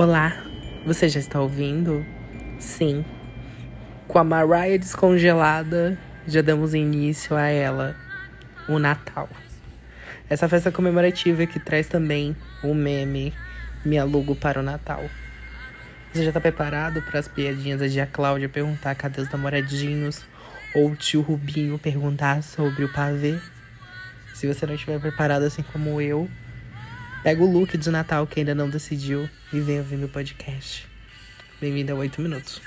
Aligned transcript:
Olá, 0.00 0.44
você 0.86 1.08
já 1.08 1.18
está 1.18 1.40
ouvindo? 1.40 2.06
Sim. 2.60 3.04
Com 4.06 4.20
a 4.20 4.22
Mariah 4.22 4.78
descongelada, 4.78 5.98
já 6.24 6.40
damos 6.40 6.72
início 6.72 7.34
a 7.34 7.48
ela, 7.48 7.96
o 8.68 8.78
Natal. 8.78 9.28
Essa 10.30 10.48
festa 10.48 10.70
comemorativa 10.70 11.44
que 11.46 11.58
traz 11.58 11.88
também 11.88 12.36
o 12.62 12.72
meme 12.74 13.34
Me 13.84 13.98
Alugo 13.98 14.36
para 14.36 14.60
o 14.60 14.62
Natal. 14.62 15.02
Você 16.12 16.22
já 16.22 16.28
está 16.28 16.40
preparado 16.40 17.02
para 17.02 17.18
as 17.18 17.26
piadinhas 17.26 17.80
da 17.80 17.88
tia 17.88 18.06
Cláudia 18.06 18.48
perguntar 18.48 18.94
cadê 18.94 19.20
os 19.20 19.30
namoradinhos? 19.32 20.22
Ou 20.76 20.92
o 20.92 20.94
tio 20.94 21.22
Rubinho 21.22 21.76
perguntar 21.76 22.44
sobre 22.44 22.84
o 22.84 22.92
pavê? 22.92 23.36
Se 24.32 24.46
você 24.46 24.64
não 24.64 24.74
estiver 24.74 25.00
preparado 25.00 25.42
assim 25.42 25.64
como 25.72 26.00
eu, 26.00 26.30
Pega 27.22 27.42
o 27.42 27.50
look 27.50 27.76
de 27.76 27.90
Natal 27.90 28.26
que 28.26 28.40
ainda 28.40 28.54
não 28.54 28.70
decidiu 28.70 29.28
e 29.52 29.60
vem 29.60 29.78
ouvir 29.78 29.96
meu 29.96 30.08
podcast. 30.08 30.86
Bem-vindo 31.58 31.92
a 31.92 31.94
8 31.94 32.20
Minutos. 32.20 32.60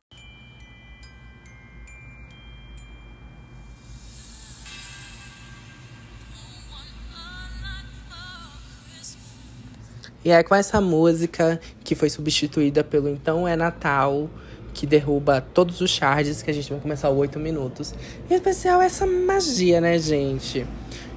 E 10.24 10.30
é 10.30 10.44
com 10.44 10.55
essa 10.55 10.82
música 10.82 11.60
que 11.84 11.94
foi 11.94 12.10
substituída 12.10 12.84
pelo 12.84 13.10
Então 13.10 13.48
é 13.48 13.55
Natal, 13.55 14.30
que 14.74 14.88
derruba 14.88 15.41
todos 15.41 15.82
os 15.82 15.91
charges, 15.91 16.41
que 16.41 16.50
a 16.50 16.54
gente 16.54 16.70
vai 16.72 16.80
começar 16.80 17.10
o 17.10 17.18
8 17.18 17.40
minutos. 17.40 17.94
E 18.27 18.34
em 18.34 18.36
especial 18.36 18.82
essa 18.82 19.05
magia, 19.05 19.80
né, 19.80 20.00
gente? 20.00 20.66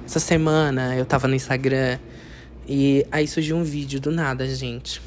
Essa 0.05 0.19
semana 0.19 0.95
eu 0.95 1.05
tava 1.05 1.27
no 1.27 1.33
Instagram 1.33 1.97
e 2.67 3.05
aí 3.11 3.27
surgiu 3.27 3.57
um 3.57 3.63
vídeo 3.63 3.99
do 3.99 4.11
nada, 4.11 4.47
gente. 4.47 5.01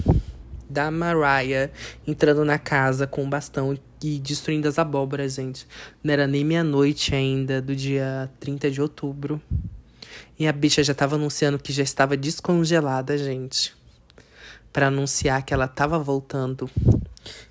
Da 0.69 0.91
Mariah 0.91 1.71
entrando 2.07 2.45
na 2.45 2.59
casa 2.59 3.07
com 3.07 3.25
um 3.25 3.31
bastão 3.31 3.79
e 4.03 4.19
destruindo 4.19 4.69
as 4.69 4.79
abóboras, 4.79 5.35
gente. 5.35 5.67
Não 6.05 6.13
era 6.13 6.27
nem 6.27 6.45
meia-noite 6.45 7.15
ainda, 7.15 7.61
do 7.61 7.75
dia 7.75 8.31
30 8.39 8.71
de 8.71 8.81
outubro. 8.83 9.41
E 10.39 10.47
a 10.47 10.53
bicha 10.53 10.83
já 10.85 10.95
tava 10.95 11.17
anunciando 11.17 11.59
que 11.59 11.73
já 11.73 11.83
estava 11.83 12.17
descongelada, 12.17 13.17
gente. 13.19 13.75
para 14.73 14.89
anunciar 14.89 15.43
que 15.43 15.53
ela 15.53 15.67
tava 15.67 15.99
voltando. 15.99 16.71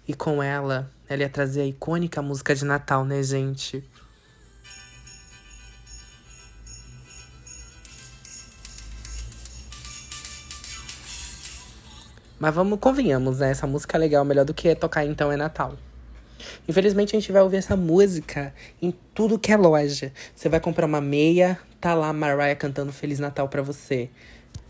E 0.08 0.14
com 0.14 0.42
ela, 0.42 0.90
ela 1.10 1.22
ia 1.24 1.30
trazer 1.30 1.62
a 1.62 1.66
icônica 1.66 2.22
música 2.22 2.56
de 2.56 2.64
Natal, 2.64 3.04
né, 3.04 3.22
gente? 3.24 3.84
Mas 12.40 12.54
vamos, 12.54 12.80
convenhamos, 12.80 13.40
né? 13.40 13.52
Essa 13.52 13.66
música 13.66 13.98
é 13.98 14.00
legal, 14.00 14.24
melhor 14.24 14.46
do 14.46 14.54
que 14.54 14.74
tocar 14.76 15.04
Então 15.06 15.32
é 15.32 15.36
Natal. 15.38 15.76
Infelizmente 16.68 17.16
a 17.16 17.20
gente 17.20 17.32
vai 17.32 17.42
ouvir 17.42 17.58
essa 17.58 17.76
música 17.76 18.54
em 18.82 18.94
tudo 19.14 19.40
que 19.40 19.52
é 19.52 19.58
loja. 19.58 20.12
Você 20.36 20.48
vai 20.48 20.60
comprar 20.60 20.86
uma 20.86 21.02
meia, 21.02 21.58
tá 21.82 21.94
lá 21.94 22.14
Mariah 22.14 22.56
cantando 22.56 22.92
Feliz 22.92 23.20
Natal 23.20 23.50
para 23.50 23.62
você. 23.62 24.10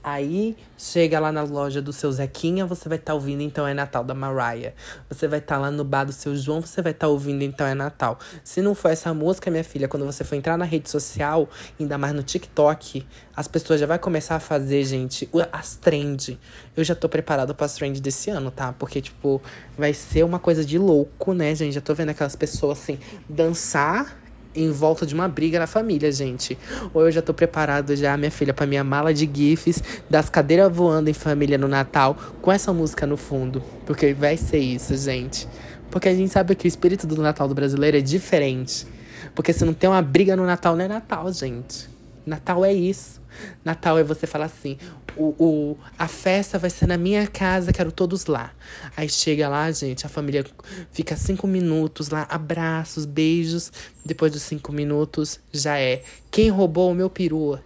Aí 0.10 0.56
chega 0.78 1.20
lá 1.20 1.34
na 1.34 1.44
loja 1.44 1.82
do 1.82 1.92
seu 1.92 2.10
Zequinha, 2.10 2.66
você 2.66 2.88
vai 2.88 2.98
estar 2.98 3.12
tá 3.12 3.14
ouvindo 3.14 3.42
Então 3.42 3.68
é 3.68 3.74
Natal 3.74 4.06
da 4.06 4.14
Mariah. 4.14 4.74
Você 5.10 5.28
vai 5.28 5.40
estar 5.40 5.56
tá 5.56 5.62
lá 5.64 5.70
no 5.70 5.84
bar 5.84 6.06
do 6.06 6.14
seu 6.14 6.34
João, 6.34 6.62
você 6.62 6.82
vai 6.82 6.94
estar 6.94 7.08
tá 7.08 7.12
ouvindo 7.12 7.44
Então 7.44 7.68
é 7.68 7.74
Natal. 7.74 8.18
Se 8.42 8.62
não 8.62 8.74
for 8.74 8.90
essa 8.90 9.14
música, 9.14 9.52
minha 9.52 9.66
filha, 9.66 9.86
quando 9.86 10.06
você 10.06 10.24
for 10.24 10.36
entrar 10.36 10.58
na 10.58 10.64
rede 10.64 10.90
social, 10.90 11.50
ainda 11.78 11.98
mais 11.98 12.14
no 12.14 12.24
TikTok, 12.24 13.06
as 13.36 13.50
pessoas 13.50 13.82
já 13.82 13.86
vai 13.86 14.00
começar 14.00 14.38
a 14.38 14.40
fazer, 14.40 14.86
gente, 14.86 15.30
as 15.52 15.76
trend. 15.76 16.40
Eu 16.78 16.86
já 16.86 16.96
tô 16.96 17.10
preparado 17.10 17.54
para 17.54 17.66
as 17.66 17.74
trend 17.74 18.00
desse 18.00 18.30
ano, 18.30 18.50
tá? 18.50 18.72
Porque 18.72 19.02
tipo, 19.02 19.42
vai 19.78 19.94
ser 19.94 20.24
uma 20.24 20.40
coisa 20.40 20.64
de 20.64 20.78
louco, 20.78 21.34
né, 21.34 21.54
gente? 21.54 21.74
Já 21.74 21.82
tô 21.82 21.94
vendo 21.94 22.12
aquelas 22.12 22.34
pessoas 22.34 22.80
assim 22.80 22.98
dançar 23.28 24.16
em 24.58 24.72
volta 24.72 25.06
de 25.06 25.14
uma 25.14 25.28
briga 25.28 25.60
na 25.60 25.68
família, 25.68 26.12
gente. 26.12 26.58
Ou 26.94 27.06
eu 27.06 27.12
já 27.12 27.22
tô 27.22 27.34
preparado 27.34 27.96
já, 27.96 28.18
minha 28.18 28.32
filha, 28.32 28.54
para 28.54 28.66
minha 28.66 28.84
mala 28.84 29.14
de 29.14 29.30
gifs 29.32 29.84
das 30.10 30.30
cadeiras 30.30 30.76
voando 30.76 31.10
em 31.10 31.14
família 31.14 31.58
no 31.58 31.68
Natal 31.68 32.18
com 32.42 32.52
essa 32.52 32.74
música 32.74 33.06
no 33.06 33.18
fundo. 33.18 33.64
Porque 33.86 34.14
vai 34.14 34.36
ser 34.38 34.60
isso, 34.60 34.96
gente. 34.98 35.48
Porque 35.92 36.10
a 36.10 36.16
gente 36.16 36.32
sabe 36.32 36.56
que 36.56 36.66
o 36.66 36.70
espírito 36.70 37.06
do 37.08 37.22
Natal 37.22 37.48
do 37.48 37.56
brasileiro 37.56 37.98
é 37.98 38.02
diferente. 38.02 38.86
Porque 39.34 39.54
se 39.54 39.64
não 39.64 39.74
tem 39.74 39.90
uma 39.90 40.02
briga 40.02 40.36
no 40.36 40.46
Natal, 40.46 40.76
não 40.76 40.84
é 40.86 40.88
Natal, 40.88 41.32
gente. 41.32 41.97
Natal 42.28 42.66
é 42.66 42.74
isso. 42.74 43.22
Natal 43.64 43.98
é 43.98 44.04
você 44.04 44.28
falar 44.28 44.46
assim: 44.46 44.78
o, 45.16 45.34
o, 45.40 45.78
a 45.98 46.10
festa 46.10 46.60
vai 46.60 46.70
ser 46.70 46.86
na 46.86 46.98
minha 46.98 47.26
casa, 47.26 47.72
quero 47.72 47.90
todos 47.90 48.26
lá. 48.26 48.52
Aí 48.98 49.08
chega 49.08 49.48
lá, 49.48 49.72
gente, 49.72 50.06
a 50.06 50.10
família 50.10 50.46
fica 50.92 51.16
cinco 51.16 51.48
minutos 51.48 52.10
lá, 52.10 52.28
abraços, 52.30 53.06
beijos. 53.06 53.72
Depois 54.06 54.34
dos 54.34 54.42
cinco 54.42 54.74
minutos, 54.74 55.40
já 55.54 55.80
é. 55.80 56.04
Quem 56.30 56.50
roubou 56.50 56.92
o 56.92 56.96
meu 56.96 57.10
peru? 57.10 57.58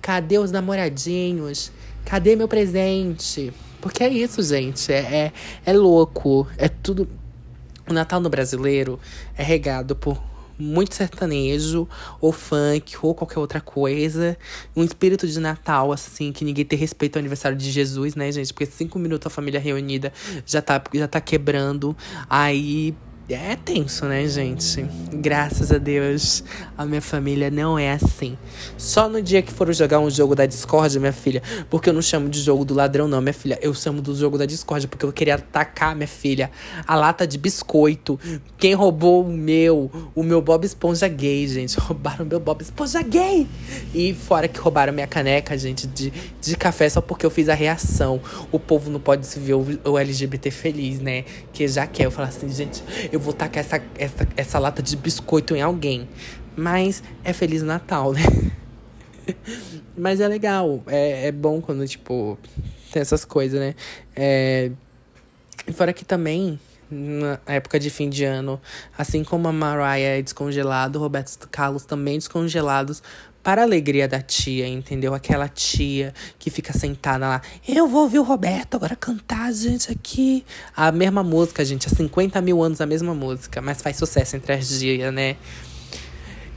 Cadê 0.00 0.38
os 0.38 0.52
namoradinhos? 0.52 1.72
Cadê 2.04 2.36
meu 2.36 2.46
presente? 2.46 3.52
Porque 3.80 4.04
é 4.04 4.08
isso, 4.08 4.40
gente. 4.44 4.92
É, 4.92 4.98
é, 4.98 5.32
é 5.66 5.72
louco. 5.72 6.46
É 6.56 6.68
tudo. 6.68 7.08
O 7.88 7.92
Natal 7.92 8.20
no 8.20 8.30
brasileiro 8.30 8.98
é 9.36 9.42
regado 9.42 9.96
por 9.96 10.22
muito 10.58 10.94
sertanejo, 10.94 11.88
ou 12.20 12.32
funk, 12.32 12.96
ou 13.02 13.14
qualquer 13.14 13.38
outra 13.38 13.60
coisa. 13.60 14.36
Um 14.76 14.84
espírito 14.84 15.26
de 15.26 15.40
Natal, 15.40 15.92
assim, 15.92 16.32
que 16.32 16.44
ninguém 16.44 16.64
tem 16.64 16.78
respeito 16.78 17.16
ao 17.16 17.20
aniversário 17.20 17.56
de 17.56 17.70
Jesus, 17.70 18.14
né, 18.14 18.30
gente? 18.30 18.52
Porque 18.52 18.66
cinco 18.66 18.98
minutos 18.98 19.26
a 19.26 19.30
família 19.30 19.60
reunida 19.60 20.12
já 20.46 20.62
tá, 20.62 20.82
já 20.92 21.08
tá 21.08 21.20
quebrando. 21.20 21.96
Aí 22.28 22.94
é 23.32 23.56
tenso, 23.56 24.04
né, 24.04 24.26
gente? 24.28 24.84
Graças 25.14 25.72
a 25.72 25.78
Deus, 25.78 26.44
a 26.76 26.84
minha 26.84 27.00
família 27.00 27.50
não 27.50 27.78
é 27.78 27.92
assim. 27.92 28.36
Só 28.76 29.08
no 29.08 29.22
dia 29.22 29.40
que 29.40 29.50
for 29.50 29.72
jogar 29.72 29.98
um 29.98 30.10
jogo 30.10 30.34
da 30.34 30.44
Discord, 30.44 30.98
minha 30.98 31.12
filha, 31.12 31.42
porque 31.70 31.88
eu 31.88 31.94
não 31.94 32.02
chamo 32.02 32.28
de 32.28 32.40
jogo 32.42 32.66
do 32.66 32.74
ladrão, 32.74 33.08
não, 33.08 33.22
minha 33.22 33.32
filha. 33.32 33.58
Eu 33.62 33.72
chamo 33.72 34.02
do 34.02 34.14
jogo 34.14 34.36
da 34.36 34.44
Discord, 34.44 34.86
porque 34.88 35.06
eu 35.06 35.12
queria 35.12 35.36
atacar, 35.36 35.96
minha 35.96 36.06
filha, 36.06 36.50
a 36.86 36.94
lata 36.94 37.26
de 37.26 37.38
biscoito. 37.38 38.20
Quem 38.58 38.74
roubou 38.74 39.24
o 39.24 39.32
meu, 39.32 39.90
o 40.14 40.22
meu 40.22 40.42
Bob 40.42 40.66
Esponja 40.66 41.08
gay, 41.08 41.48
gente. 41.48 41.78
Roubaram 41.84 42.26
meu 42.26 42.40
Bob 42.40 42.60
Esponja 42.60 43.00
gay. 43.00 43.46
E 43.94 44.12
fora 44.12 44.48
que 44.48 44.58
roubaram 44.58 44.92
minha 44.92 45.06
caneca, 45.06 45.56
gente, 45.56 45.86
de, 45.86 46.12
de 46.40 46.56
café 46.56 46.90
só 46.90 47.00
porque 47.00 47.24
eu 47.24 47.30
fiz 47.30 47.48
a 47.48 47.54
reação. 47.54 48.20
O 48.52 48.58
povo 48.58 48.90
não 48.90 49.00
pode 49.00 49.26
se 49.26 49.38
ver 49.38 49.54
o, 49.54 49.66
o 49.84 49.98
LGBT 49.98 50.50
feliz, 50.50 51.00
né? 51.00 51.24
Que 51.54 51.66
já 51.66 51.86
quer. 51.86 52.04
Eu 52.04 52.10
falar 52.10 52.28
assim, 52.28 52.50
gente 52.50 52.82
eu 53.14 53.20
vou 53.20 53.32
tacar 53.32 53.60
essa, 53.60 53.80
essa, 53.96 54.28
essa 54.36 54.58
lata 54.58 54.82
de 54.82 54.96
biscoito 54.96 55.54
em 55.54 55.62
alguém. 55.62 56.08
Mas 56.56 57.02
é 57.22 57.32
Feliz 57.32 57.62
Natal, 57.62 58.12
né? 58.12 58.22
Mas 59.96 60.20
é 60.20 60.26
legal. 60.26 60.82
É, 60.88 61.28
é 61.28 61.32
bom 61.32 61.60
quando, 61.60 61.86
tipo, 61.86 62.36
tem 62.92 63.00
essas 63.00 63.24
coisas, 63.24 63.60
né? 63.60 63.74
É... 64.16 64.72
E 65.66 65.72
fora 65.72 65.92
que 65.92 66.04
também, 66.04 66.58
na 66.90 67.38
época 67.46 67.78
de 67.78 67.88
fim 67.88 68.10
de 68.10 68.24
ano, 68.24 68.60
assim 68.98 69.22
como 69.22 69.46
a 69.46 69.52
Mariah 69.52 70.18
é 70.18 70.22
descongelado, 70.22 70.98
Roberto 70.98 71.48
Carlos 71.48 71.84
também 71.84 72.18
descongelados, 72.18 73.00
para 73.44 73.60
a 73.60 73.64
alegria 73.64 74.08
da 74.08 74.22
tia, 74.22 74.66
entendeu? 74.66 75.12
Aquela 75.12 75.46
tia 75.46 76.14
que 76.38 76.48
fica 76.48 76.72
sentada 76.72 77.28
lá. 77.28 77.42
Eu 77.68 77.86
vou 77.86 78.04
ouvir 78.04 78.18
o 78.18 78.22
Roberto 78.22 78.74
agora 78.74 78.96
cantar, 78.96 79.52
gente, 79.52 79.92
aqui. 79.92 80.42
A 80.74 80.90
mesma 80.90 81.22
música, 81.22 81.62
gente. 81.62 81.86
Há 81.86 81.90
50 81.90 82.40
mil 82.40 82.62
anos 82.62 82.80
a 82.80 82.86
mesma 82.86 83.14
música. 83.14 83.60
Mas 83.60 83.82
faz 83.82 83.98
sucesso 83.98 84.34
entre 84.34 84.54
as 84.54 84.70
dias, 84.80 85.12
né? 85.12 85.36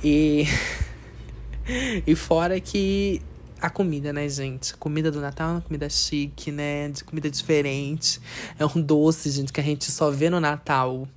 E. 0.02 0.46
e 2.08 2.16
fora 2.16 2.58
que 2.62 3.22
a 3.62 3.69
comida, 3.69 4.13
né, 4.13 4.28
gente? 4.29 4.73
A 4.73 4.78
comida 4.78 5.12
do 5.12 5.19
Natal 5.19 5.50
é 5.50 5.51
uma 5.53 5.62
comida 5.62 5.90
chique, 5.90 6.51
né? 6.51 6.90
De 6.90 7.03
comida 7.03 7.29
diferente. 7.29 8.19
É 8.57 8.66
um 8.66 8.81
doce, 8.81 9.29
gente, 9.31 9.51
que 9.51 9.59
a 9.59 9.63
gente 9.63 9.92
só 9.92 10.12
vê 10.12 10.30
no 10.30 10.39
Natal. 10.39 11.07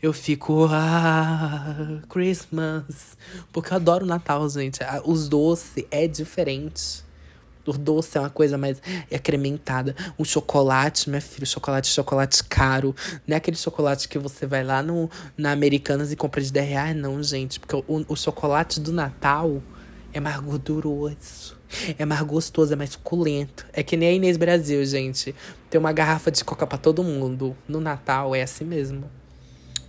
Eu 0.00 0.12
fico, 0.12 0.66
ah, 0.70 2.00
Christmas. 2.08 3.16
Porque 3.52 3.72
eu 3.72 3.76
adoro 3.76 4.04
o 4.04 4.08
Natal, 4.08 4.48
gente. 4.48 4.78
Os 5.04 5.28
doces 5.28 5.84
é 5.90 6.06
diferente. 6.06 7.06
O 7.66 7.72
doce 7.76 8.16
é 8.16 8.20
uma 8.20 8.30
coisa 8.30 8.56
mais 8.56 8.80
acrementada. 9.14 9.94
O 10.16 10.24
chocolate, 10.24 11.10
minha 11.10 11.20
filha, 11.20 11.44
chocolate, 11.44 11.88
chocolate 11.88 12.42
caro. 12.44 12.94
Não 13.26 13.34
é 13.34 13.38
aquele 13.38 13.56
chocolate 13.56 14.08
que 14.08 14.18
você 14.18 14.46
vai 14.46 14.64
lá 14.64 14.82
no, 14.82 15.10
na 15.36 15.52
Americanas 15.52 16.10
e 16.10 16.16
compra 16.16 16.40
de 16.40 16.50
10 16.50 16.68
reais, 16.68 16.96
não, 16.96 17.22
gente. 17.22 17.60
Porque 17.60 17.76
o, 17.76 17.84
o 18.08 18.16
chocolate 18.16 18.80
do 18.80 18.92
Natal 18.92 19.60
é 20.12 20.20
mais 20.20 20.40
gorduroso. 20.40 21.57
É 21.98 22.04
mais 22.04 22.22
gostoso, 22.22 22.72
é 22.72 22.76
mais 22.76 22.90
suculento. 22.90 23.66
É 23.72 23.82
que 23.82 23.96
nem 23.96 24.08
a 24.08 24.12
Inês 24.12 24.36
Brasil, 24.36 24.84
gente. 24.84 25.34
Tem 25.68 25.78
uma 25.78 25.92
garrafa 25.92 26.30
de 26.30 26.44
coca 26.44 26.66
para 26.66 26.78
todo 26.78 27.02
mundo. 27.02 27.56
No 27.66 27.80
Natal 27.80 28.34
é 28.34 28.42
assim 28.42 28.64
mesmo. 28.64 29.10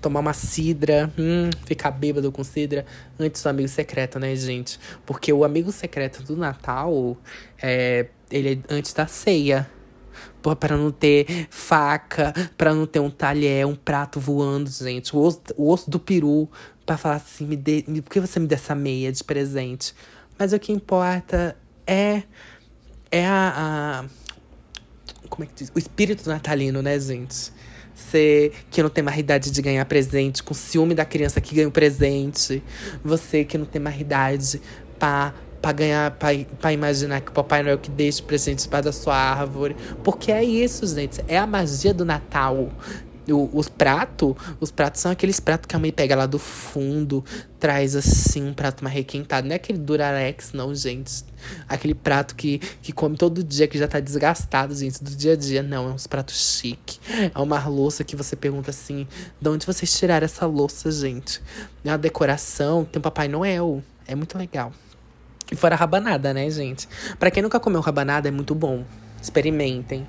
Tomar 0.01 0.21
uma 0.21 0.33
cidra, 0.33 1.11
hum, 1.17 1.49
ficar 1.65 1.91
bêbado 1.91 2.31
com 2.31 2.43
cidra 2.43 2.85
antes 3.19 3.43
do 3.43 3.47
amigo 3.47 3.67
secreto, 3.67 4.17
né, 4.17 4.33
gente? 4.35 4.79
Porque 5.05 5.31
o 5.33 5.43
amigo 5.43 5.71
secreto 5.71 6.23
do 6.23 6.37
Natal, 6.37 7.17
é, 7.61 8.07
ele 8.31 8.63
é 8.69 8.73
antes 8.73 8.93
da 8.93 9.07
ceia. 9.07 9.69
para 10.59 10.77
não 10.77 10.91
ter 10.91 11.47
faca, 11.49 12.33
para 12.57 12.73
não 12.73 12.85
ter 12.85 12.99
um 12.99 13.09
talher, 13.09 13.65
um 13.65 13.75
prato 13.75 14.19
voando, 14.19 14.69
gente. 14.69 15.15
O 15.15 15.19
osso, 15.19 15.41
o 15.57 15.69
osso 15.69 15.89
do 15.89 15.99
peru 15.99 16.49
para 16.85 16.97
falar 16.97 17.15
assim, 17.15 17.45
me 17.45 17.55
dê, 17.55 17.83
me, 17.87 18.01
por 18.01 18.09
que 18.09 18.19
você 18.19 18.39
me 18.39 18.47
deu 18.47 18.55
essa 18.55 18.73
meia 18.73 19.11
de 19.11 19.23
presente? 19.23 19.93
Mas 20.39 20.53
o 20.53 20.59
que 20.59 20.71
importa 20.71 21.57
é 21.89 22.23
é 23.11 23.25
a, 23.25 24.03
a 24.05 24.05
como 25.29 25.43
é 25.43 25.47
que 25.47 25.53
diz? 25.55 25.71
O 25.73 25.79
espírito 25.79 26.27
natalino, 26.29 26.81
né, 26.81 26.99
gente? 26.99 27.51
Você 27.93 28.51
que 28.71 28.81
não 28.81 28.89
tem 28.89 29.03
mais 29.03 29.17
idade 29.17 29.51
de 29.51 29.61
ganhar 29.61 29.83
presente, 29.85 30.41
com 30.41 30.53
ciúme 30.53 30.95
da 30.95 31.05
criança 31.05 31.41
que 31.41 31.55
ganha 31.55 31.67
o 31.67 31.71
presente. 31.71 32.63
Você 33.03 33.43
que 33.43 33.57
não 33.57 33.65
tem 33.65 33.81
mais 33.81 33.99
idade 33.99 34.61
pra, 34.97 35.33
ganhar, 35.73 36.17
pra 36.59 36.73
imaginar 36.73 37.21
que 37.21 37.29
o 37.29 37.33
Papai 37.33 37.61
Noel 37.61 37.77
que 37.77 37.89
deixa 37.89 38.21
o 38.21 38.25
presente 38.25 38.67
para 38.67 38.85
da 38.85 38.91
sua 38.91 39.15
árvore. 39.15 39.75
Porque 40.03 40.31
é 40.31 40.43
isso, 40.43 40.87
gente. 40.87 41.21
É 41.27 41.37
a 41.37 41.45
magia 41.45 41.93
do 41.93 42.05
Natal. 42.05 42.71
Os 43.33 43.69
pratos, 43.69 44.35
os 44.59 44.71
pratos 44.71 45.01
são 45.01 45.11
aqueles 45.11 45.39
pratos 45.39 45.67
que 45.67 45.75
a 45.75 45.79
mãe 45.79 45.91
pega 45.91 46.15
lá 46.15 46.25
do 46.25 46.39
fundo, 46.39 47.23
traz 47.59 47.95
assim 47.95 48.47
um 48.47 48.53
prato 48.53 48.83
mais 48.83 48.95
requentado. 48.95 49.47
Não 49.47 49.53
é 49.53 49.55
aquele 49.55 49.79
Durarex, 49.79 50.53
não, 50.53 50.73
gente. 50.73 51.23
Aquele 51.67 51.93
prato 51.93 52.35
que, 52.35 52.59
que 52.81 52.91
come 52.91 53.15
todo 53.15 53.43
dia, 53.43 53.67
que 53.67 53.77
já 53.77 53.87
tá 53.87 53.99
desgastado, 53.99 54.75
gente, 54.75 55.03
do 55.03 55.11
dia 55.11 55.33
a 55.33 55.35
dia. 55.35 55.63
Não, 55.63 55.89
é 55.89 55.93
uns 55.93 56.07
pratos 56.07 56.59
chique. 56.59 56.99
É 57.33 57.39
uma 57.39 57.65
louça 57.67 58.03
que 58.03 58.15
você 58.15 58.35
pergunta 58.35 58.69
assim: 58.71 59.07
de 59.39 59.49
onde 59.49 59.65
vocês 59.65 59.97
tiraram 59.97 60.25
essa 60.25 60.45
louça, 60.45 60.91
gente? 60.91 61.41
É 61.83 61.89
uma 61.89 61.97
decoração, 61.97 62.85
tem 62.85 62.99
o 62.99 63.03
Papai 63.03 63.27
Noel. 63.27 63.83
É 64.07 64.15
muito 64.15 64.37
legal. 64.37 64.73
E 65.51 65.55
fora 65.55 65.75
rabanada, 65.75 66.33
né, 66.33 66.49
gente? 66.49 66.87
Para 67.17 67.31
quem 67.31 67.41
nunca 67.41 67.59
comeu 67.59 67.81
rabanada, 67.81 68.27
é 68.27 68.31
muito 68.31 68.53
bom. 68.53 68.83
Experimentem. 69.21 70.07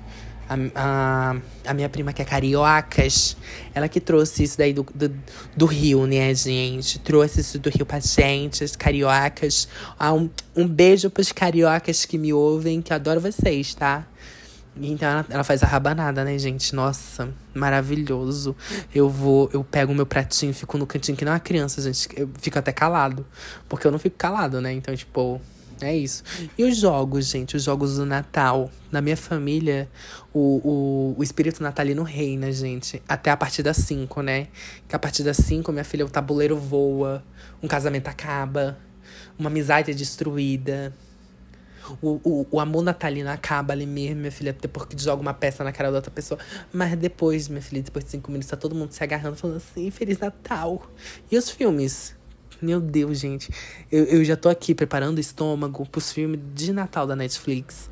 A, 0.51 0.57
a, 0.75 1.35
a, 1.65 1.73
minha 1.73 1.87
prima, 1.87 2.11
que 2.11 2.21
é 2.21 2.25
cariocas, 2.25 3.37
ela 3.73 3.87
que 3.87 4.01
trouxe 4.01 4.43
isso 4.43 4.57
daí 4.57 4.73
do, 4.73 4.85
do, 4.93 5.09
do, 5.55 5.65
Rio, 5.65 6.05
né, 6.05 6.33
gente? 6.35 6.99
Trouxe 6.99 7.39
isso 7.39 7.57
do 7.57 7.69
Rio 7.69 7.85
pra 7.85 8.01
gente, 8.01 8.61
as 8.61 8.75
cariocas. 8.75 9.69
Ah, 9.97 10.11
um, 10.11 10.29
um 10.53 10.67
beijo 10.67 11.09
pros 11.09 11.31
cariocas 11.31 12.03
que 12.03 12.17
me 12.17 12.33
ouvem, 12.33 12.81
que 12.81 12.91
eu 12.91 12.95
adoro 12.95 13.21
vocês, 13.21 13.73
tá? 13.73 14.05
Então 14.75 15.07
ela, 15.07 15.25
ela, 15.29 15.43
faz 15.43 15.63
a 15.63 15.67
rabanada, 15.67 16.23
né, 16.23 16.37
gente? 16.37 16.73
Nossa, 16.73 17.29
maravilhoso. 17.53 18.55
Eu 18.93 19.09
vou, 19.09 19.49
eu 19.53 19.63
pego 19.63 19.91
o 19.91 19.95
meu 19.95 20.05
pratinho, 20.05 20.53
fico 20.53 20.77
no 20.77 20.87
cantinho 20.87 21.17
que 21.17 21.25
não 21.25 21.31
é 21.31 21.35
uma 21.35 21.39
criança, 21.39 21.81
gente. 21.81 22.09
Eu 22.15 22.29
fico 22.39 22.57
até 22.57 22.71
calado. 22.71 23.25
Porque 23.67 23.85
eu 23.85 23.91
não 23.91 23.99
fico 23.99 24.17
calado, 24.17 24.61
né? 24.61 24.73
Então, 24.73 24.95
tipo, 24.95 25.41
é 25.83 25.95
isso. 25.95 26.23
E 26.57 26.63
os 26.63 26.77
jogos, 26.77 27.27
gente, 27.27 27.55
os 27.55 27.63
jogos 27.63 27.95
do 27.97 28.05
Natal. 28.05 28.69
Na 28.91 29.01
minha 29.01 29.15
família, 29.17 29.89
o, 30.33 30.61
o, 30.63 31.15
o 31.17 31.23
espírito 31.23 31.63
natalino 31.63 32.03
reina, 32.03 32.51
gente. 32.51 33.01
Até 33.07 33.31
a 33.31 33.37
partir 33.37 33.63
das 33.63 33.77
5, 33.77 34.21
né? 34.21 34.47
Que 34.87 34.95
a 34.95 34.99
partir 34.99 35.23
das 35.23 35.37
5, 35.37 35.71
minha 35.71 35.83
filha, 35.83 36.05
o 36.05 36.09
tabuleiro 36.09 36.57
voa, 36.57 37.23
um 37.63 37.67
casamento 37.67 38.07
acaba, 38.07 38.77
uma 39.39 39.49
amizade 39.49 39.91
é 39.91 39.93
destruída. 39.93 40.93
O, 42.01 42.19
o, 42.23 42.47
o 42.51 42.59
amor 42.59 42.83
natalino 42.83 43.29
acaba 43.29 43.73
ali 43.73 43.85
mesmo, 43.85 44.21
minha 44.21 44.31
filha, 44.31 44.53
depois 44.53 44.85
que 44.85 45.01
joga 45.01 45.21
uma 45.21 45.33
peça 45.33 45.63
na 45.63 45.71
cara 45.71 45.89
da 45.89 45.97
outra 45.97 46.11
pessoa. 46.11 46.39
Mas 46.71 46.95
depois, 46.97 47.47
minha 47.47 47.61
filha, 47.61 47.81
depois 47.81 48.05
de 48.05 48.11
cinco 48.11 48.31
minutos, 48.31 48.49
tá 48.49 48.57
todo 48.57 48.75
mundo 48.75 48.91
se 48.91 49.03
agarrando, 49.03 49.35
falando 49.35 49.57
assim, 49.57 49.89
Feliz 49.89 50.19
Natal. 50.19 50.89
E 51.31 51.37
os 51.37 51.49
filmes? 51.49 52.15
Meu 52.61 52.79
Deus, 52.79 53.17
gente. 53.17 53.49
Eu, 53.91 54.03
eu 54.03 54.23
já 54.23 54.35
tô 54.35 54.47
aqui 54.47 54.75
preparando 54.75 55.17
o 55.17 55.19
estômago 55.19 55.83
pros 55.87 56.11
filmes 56.11 56.39
de 56.53 56.71
Natal 56.71 57.07
da 57.07 57.15
Netflix. 57.15 57.89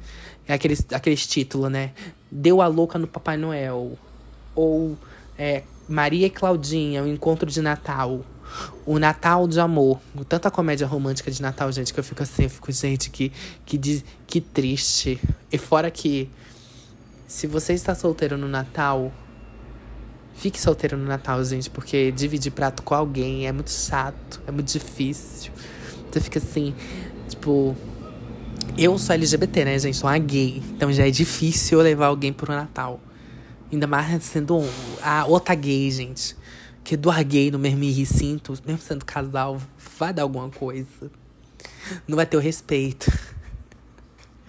É 0.48 0.54
aqueles, 0.54 0.86
aqueles 0.94 1.26
títulos, 1.26 1.72
né? 1.72 1.92
Deu 2.30 2.62
a 2.62 2.68
louca 2.68 3.00
no 3.00 3.08
Papai 3.08 3.36
Noel. 3.36 3.98
Ou 4.54 4.96
é, 5.36 5.64
Maria 5.88 6.28
e 6.28 6.30
Claudinha, 6.30 7.02
o 7.02 7.08
encontro 7.08 7.50
de 7.50 7.64
Natal. 7.64 8.24
O 8.86 9.00
Natal 9.00 9.48
de 9.48 9.60
Amor. 9.60 10.00
Tanta 10.28 10.52
comédia 10.52 10.86
romântica 10.86 11.32
de 11.32 11.42
Natal, 11.42 11.72
gente, 11.72 11.92
que 11.92 12.00
eu 12.00 12.04
fico 12.04 12.22
assim, 12.22 12.44
eu 12.44 12.50
fico, 12.52 12.72
gente, 12.72 13.10
que, 13.10 13.32
que, 13.66 14.04
que 14.28 14.40
triste. 14.40 15.20
E 15.52 15.58
fora 15.58 15.90
que, 15.90 16.30
se 17.28 17.48
você 17.48 17.74
está 17.74 17.96
solteiro 17.96 18.38
no 18.38 18.48
Natal, 18.48 19.12
Fique 20.40 20.58
solteiro 20.58 20.96
no 20.96 21.04
Natal, 21.04 21.44
gente, 21.44 21.70
porque 21.70 22.14
dividir 22.14 22.54
prato 22.54 22.82
com 22.82 22.96
alguém 22.96 23.46
é 23.46 23.52
muito 23.52 23.72
chato, 23.72 24.42
é 24.48 24.52
muito 24.52 24.72
difícil. 24.72 25.52
Você 26.10 26.22
fica 26.22 26.40
assim, 26.40 26.74
tipo. 27.28 27.76
Eu 28.78 28.98
sou 28.98 29.16
LGBT, 29.16 29.66
né, 29.66 29.78
gente? 29.78 29.98
Sou 29.98 30.10
uma 30.10 30.18
gay. 30.18 30.64
Então 30.70 30.94
já 30.94 31.06
é 31.06 31.12
difícil 31.12 31.82
levar 31.82 32.06
alguém 32.06 32.32
pro 32.32 32.54
Natal. 32.54 33.02
Ainda 33.70 33.86
mais 33.86 34.24
sendo 34.24 34.64
a 35.04 35.26
outra 35.26 35.54
gay, 35.56 35.92
gente. 35.92 36.38
Que 36.86 36.96
doar 36.96 37.22
gay 37.26 37.52
no 37.52 37.60
mesmo 37.60 37.84
recinto, 37.84 38.54
mesmo 38.66 38.82
sendo 38.82 39.04
casal, 39.04 39.62
vai 40.00 40.14
dar 40.14 40.22
alguma 40.22 40.50
coisa. 40.50 41.12
Não 42.08 42.16
vai 42.16 42.26
ter 42.26 42.38
o 42.38 42.40
respeito. 42.40 43.12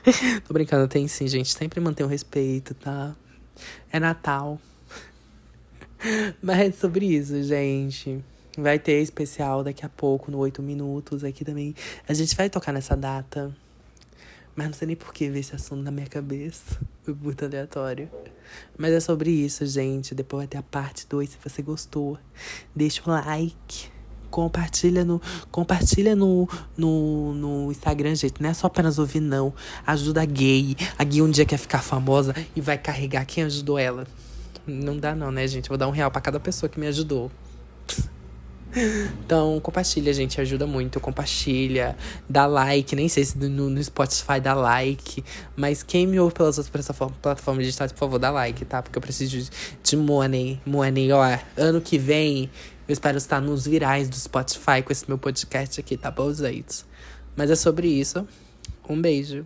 Tô 0.46 0.54
brincando, 0.54 0.86
tem 0.86 1.08
sim, 1.08 1.26
gente. 1.26 1.52
Sempre 1.52 1.80
mantém 1.80 2.06
o 2.06 2.08
respeito, 2.08 2.74
tá? 2.74 3.12
É 3.90 3.98
Natal. 3.98 4.60
Mas 6.42 6.58
é 6.58 6.72
sobre 6.72 7.06
isso, 7.06 7.42
gente. 7.42 8.22
Vai 8.56 8.78
ter 8.78 9.00
especial 9.00 9.62
daqui 9.62 9.84
a 9.84 9.88
pouco, 9.88 10.30
no 10.30 10.38
8 10.38 10.62
minutos. 10.62 11.24
Aqui 11.24 11.44
também. 11.44 11.74
A 12.08 12.14
gente 12.14 12.34
vai 12.34 12.50
tocar 12.50 12.72
nessa 12.72 12.96
data. 12.96 13.54
Mas 14.54 14.66
não 14.66 14.74
sei 14.74 14.88
nem 14.88 14.96
por 14.96 15.12
que 15.12 15.28
ver 15.28 15.40
esse 15.40 15.54
assunto 15.54 15.82
na 15.82 15.90
minha 15.90 16.06
cabeça. 16.06 16.78
Foi 17.02 17.14
muito 17.14 17.44
aleatório. 17.44 18.10
Mas 18.76 18.92
é 18.92 19.00
sobre 19.00 19.30
isso, 19.30 19.64
gente. 19.66 20.14
Depois 20.14 20.40
vai 20.40 20.46
ter 20.48 20.58
a 20.58 20.62
parte 20.62 21.06
2. 21.08 21.30
Se 21.30 21.36
você 21.42 21.62
gostou, 21.62 22.18
deixa 22.74 23.02
um 23.06 23.12
like. 23.12 23.88
Compartilha 24.30 25.04
no, 25.04 25.20
compartilha 25.50 26.14
no, 26.14 26.48
no, 26.76 27.34
no 27.34 27.70
Instagram, 27.70 28.14
gente. 28.14 28.40
Não 28.40 28.50
é 28.50 28.54
só 28.54 28.68
apenas 28.68 28.98
ouvir, 28.98 29.20
não. 29.20 29.52
Ajuda 29.86 30.22
a 30.22 30.24
gay. 30.24 30.76
A 30.96 31.04
gay 31.04 31.20
um 31.20 31.30
dia 31.30 31.44
quer 31.44 31.58
ficar 31.58 31.82
famosa 31.82 32.34
e 32.54 32.60
vai 32.60 32.78
carregar 32.78 33.24
quem 33.24 33.44
ajudou 33.44 33.78
ela. 33.78 34.06
Não 34.70 34.96
dá 34.96 35.14
não, 35.14 35.30
né, 35.30 35.46
gente? 35.46 35.68
vou 35.68 35.78
dar 35.78 35.88
um 35.88 35.92
real 35.92 36.10
para 36.10 36.20
cada 36.20 36.40
pessoa 36.40 36.68
que 36.68 36.78
me 36.78 36.86
ajudou. 36.86 37.30
Então, 39.24 39.58
compartilha, 39.60 40.12
gente, 40.12 40.40
ajuda 40.40 40.66
muito. 40.66 41.00
Compartilha, 41.00 41.96
dá 42.28 42.46
like. 42.46 42.94
Nem 42.94 43.08
sei 43.08 43.24
se 43.24 43.36
no, 43.36 43.68
no 43.68 43.82
Spotify 43.82 44.40
dá 44.40 44.54
like. 44.54 45.24
Mas 45.56 45.82
quem 45.82 46.06
me 46.06 46.20
ouve 46.20 46.34
pelas 46.34 46.58
outras 46.58 46.86
plataformas 47.20 47.64
digitais, 47.64 47.92
por 47.92 47.98
favor, 47.98 48.18
dá 48.18 48.30
like, 48.30 48.64
tá? 48.64 48.82
Porque 48.82 48.96
eu 48.96 49.02
preciso 49.02 49.38
de, 49.38 49.50
de 49.82 49.96
money. 49.96 50.60
Money, 50.64 51.12
ó. 51.12 51.38
Ano 51.56 51.80
que 51.80 51.98
vem, 51.98 52.50
eu 52.88 52.92
espero 52.92 53.18
estar 53.18 53.40
nos 53.40 53.66
virais 53.66 54.08
do 54.08 54.16
Spotify 54.16 54.82
com 54.84 54.92
esse 54.92 55.04
meu 55.08 55.18
podcast 55.18 55.80
aqui, 55.80 55.96
tá 55.96 56.10
bom, 56.10 56.32
gente? 56.32 56.84
Mas 57.36 57.50
é 57.50 57.56
sobre 57.56 57.88
isso. 57.88 58.26
Um 58.88 59.00
beijo. 59.00 59.44